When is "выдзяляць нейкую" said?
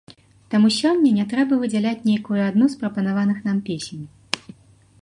1.65-2.41